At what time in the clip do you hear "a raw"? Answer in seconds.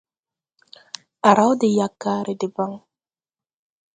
1.27-1.51